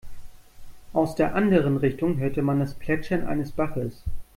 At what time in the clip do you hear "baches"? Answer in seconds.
3.51-4.01